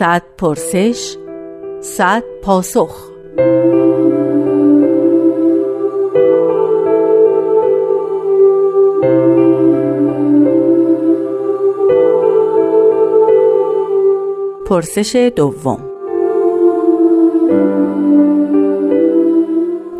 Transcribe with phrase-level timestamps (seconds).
[0.00, 1.16] صد پرسش
[1.80, 3.10] صد پاسخ.
[14.66, 15.80] پرسش دوم.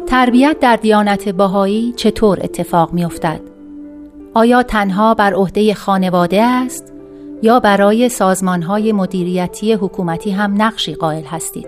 [0.06, 3.40] تربیت در دیانت باهایی چطور اتفاق می افتد؟
[4.34, 6.99] آیا تنها بر عهده خانواده است؟
[7.42, 11.66] یا برای سازمان های مدیریتی حکومتی هم نقشی قائل هستید؟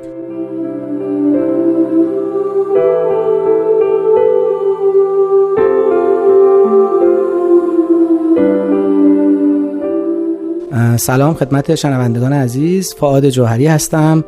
[10.96, 14.24] سلام خدمت شنوندگان عزیز فعاد جوهری هستم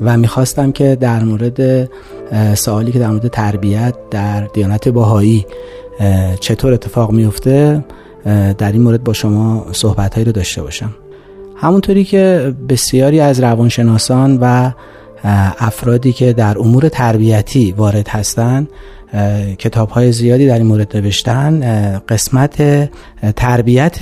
[0.00, 1.90] و می‌خواستم که در مورد
[2.54, 5.46] سوالی که در مورد تربیت در دیانت باهایی
[6.40, 7.84] چطور اتفاق میفته
[8.58, 10.94] در این مورد با شما صحبت هایی رو داشته باشم.
[11.56, 14.70] همونطوری که بسیاری از روانشناسان و
[15.58, 18.68] افرادی که در امور تربیتی وارد هستند
[19.58, 21.60] کتاب های زیادی در این مورد نوشتن
[22.08, 22.88] قسمت
[23.36, 23.98] تربیت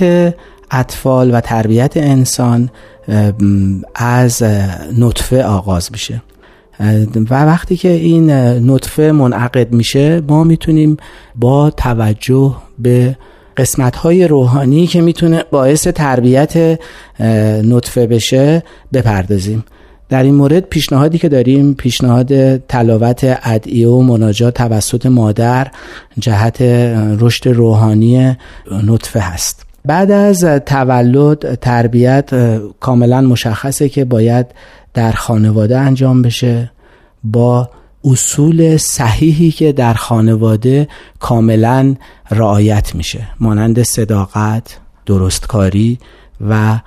[0.71, 2.69] اطفال و تربیت انسان
[3.95, 4.43] از
[4.97, 6.21] نطفه آغاز میشه.
[7.29, 8.31] و وقتی که این
[8.71, 10.97] نطفه منعقد میشه ما می‌تونیم
[11.35, 13.17] با توجه به
[13.57, 16.79] قسمت های روحانی که می‌تونه باعث تربیت
[17.63, 19.65] نطفه بشه بپردازیم.
[20.09, 25.67] در این مورد پیشنهادی که داریم پیشنهاد تلاوت ادعیه و مناجات توسط مادر
[26.19, 26.61] جهت
[27.19, 28.37] رشد روحانی
[28.83, 29.65] نطفه هست.
[29.85, 34.45] بعد از تولد تربیت کاملا مشخصه که باید
[34.93, 36.71] در خانواده انجام بشه
[37.23, 37.69] با
[38.03, 40.87] اصول صحیحی که در خانواده
[41.19, 41.95] کاملا
[42.31, 43.27] رعایت میشه.
[43.39, 45.99] مانند صداقت درستکاری
[46.41, 46.79] و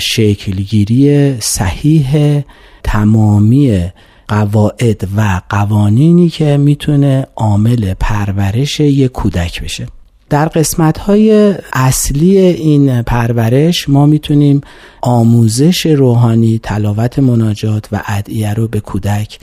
[0.00, 2.42] شکلگیری صحیح
[2.82, 3.90] تمامی
[4.28, 9.86] قواعد و قوانینی که می‌تونه عامل پرورش یک کودک بشه.
[10.30, 14.60] در قسمت های اصلی این پرورش ما می‌تونیم
[15.02, 19.38] آموزش روحانی تلاوت مناجات و ادعیه رو به کودک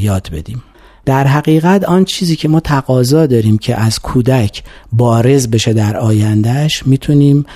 [0.00, 0.62] یاد بدیم.
[1.04, 4.62] در حقیقت آن چیزی که ما تقاضا داریم که از کودک
[4.92, 7.46] بارز بشه در آیندهش می‌تونیم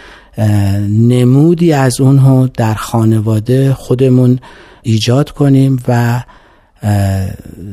[0.89, 4.39] نمودی از اونها در خانواده خودمون
[4.83, 6.23] ایجاد کنیم و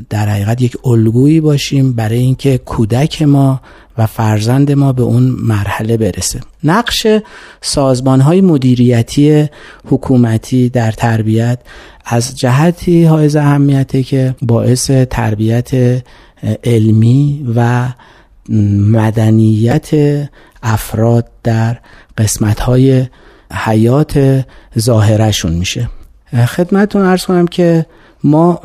[0.09, 3.61] در حقیقت یک الگویی باشیم برای اینکه کودک ما
[3.97, 6.39] و فرزند ما به اون مرحله برسه.
[6.63, 7.07] نقش
[7.61, 9.49] سازمان های مدیریتی
[9.85, 11.59] حکومتی در تربیت
[12.05, 16.01] از جهتی های اهمیته که باعث تربیت
[16.63, 17.89] علمی و
[18.49, 19.89] مدنیت
[20.63, 21.77] افراد در
[22.17, 23.05] قسمت های
[23.51, 24.45] حیات
[24.79, 25.89] ظاهرشون میشه.
[26.33, 27.85] خدمتون ارز کنم که
[28.23, 28.59] ما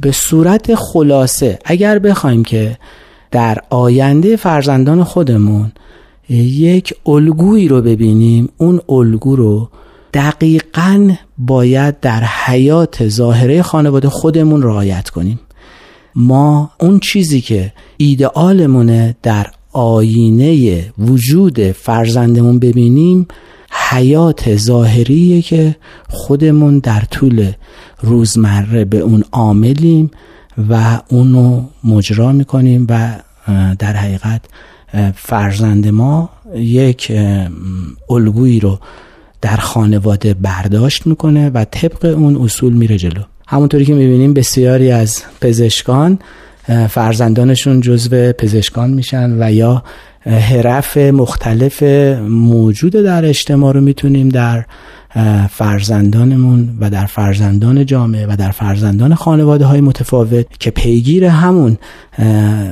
[0.00, 2.78] به صورت خلاصه اگر بخوایم که
[3.30, 5.72] در آینده فرزندان خودمون
[6.28, 9.68] یک الگویی رو ببینیم اون الگو رو
[10.14, 15.40] دقیقا باید در حیات ظاهره خانواده خودمون رعایت کنیم.
[16.14, 23.26] ما اون چیزی که ایدئالمونه در آینه وجود فرزندمون ببینیم
[23.88, 25.76] حیات ظاهریه که
[26.08, 27.52] خودمون در طول
[28.00, 30.10] روزمره به اون عاملیم
[30.70, 33.20] و اونو مجرا می‌کنیم و
[33.78, 34.40] در حقیقت
[35.14, 37.12] فرزند ما یک
[38.10, 38.78] الگویی رو
[39.40, 43.22] در خانواده برداشت می‌کنه و طبق اون اصول میره جلو.
[43.48, 46.18] همونطوری که می‌بینیم بسیاری از پزشکان
[46.88, 49.84] فرزندانشون جزو پزشکان میشن و یا
[50.26, 51.82] حرف مختلف
[52.28, 54.64] موجود در اجتماع رو می‌تونیم در
[55.50, 61.78] فرزندانمون و در فرزندان جامعه و در فرزندان خانواده های متفاوت که پیگیر همون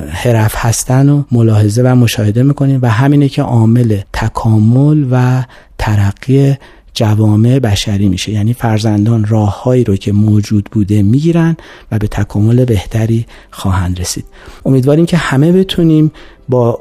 [0.09, 5.43] حرف هستن و ملاحظه و مشاهده می‌کنیم و همینه که عامل تکامل و
[5.77, 6.55] ترقی
[6.93, 8.31] جوامع بشری میشه.
[8.31, 11.57] یعنی فرزندان راههایی رو که موجود بوده می‌گیرن
[11.91, 14.25] و به تکامل بهتری خواهند رسید.
[14.65, 16.11] امیدواریم که همه بتونیم
[16.49, 16.79] با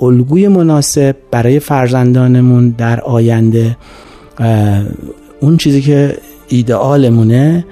[0.00, 3.76] الگوی مناسب برای فرزندانمون در آینده
[5.40, 6.18] اون چیزی که
[6.48, 7.64] ایدئالمونه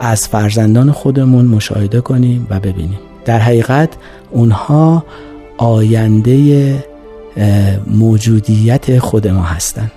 [0.00, 2.98] از فرزندان خودمون مشاهده کنیم و ببینیم.
[3.24, 3.88] در حقیقت
[4.30, 5.04] اونها
[5.58, 6.84] آینده
[7.86, 9.92] موجودیت خود ما هستند